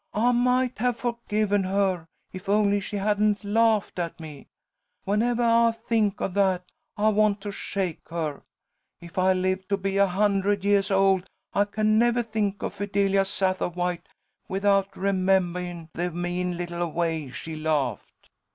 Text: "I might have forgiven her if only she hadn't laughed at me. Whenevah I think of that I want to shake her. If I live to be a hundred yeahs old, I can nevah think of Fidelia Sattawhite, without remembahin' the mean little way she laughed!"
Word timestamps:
"I 0.15 0.31
might 0.31 0.79
have 0.79 0.97
forgiven 0.97 1.63
her 1.65 2.07
if 2.33 2.49
only 2.49 2.79
she 2.79 2.95
hadn't 2.95 3.43
laughed 3.43 3.99
at 3.99 4.19
me. 4.19 4.47
Whenevah 5.05 5.43
I 5.67 5.71
think 5.73 6.19
of 6.21 6.33
that 6.33 6.71
I 6.97 7.09
want 7.09 7.39
to 7.41 7.51
shake 7.51 8.09
her. 8.09 8.41
If 8.99 9.19
I 9.19 9.33
live 9.33 9.67
to 9.67 9.77
be 9.77 9.97
a 9.97 10.07
hundred 10.07 10.65
yeahs 10.65 10.89
old, 10.89 11.29
I 11.53 11.65
can 11.65 11.99
nevah 11.99 12.23
think 12.23 12.63
of 12.63 12.73
Fidelia 12.73 13.21
Sattawhite, 13.21 14.07
without 14.47 14.91
remembahin' 14.93 15.89
the 15.93 16.09
mean 16.09 16.57
little 16.57 16.91
way 16.91 17.29
she 17.29 17.55
laughed!" 17.55 18.27